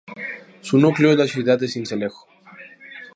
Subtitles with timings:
[0.61, 2.25] Su núcleo es la ciudad de Sincelejo.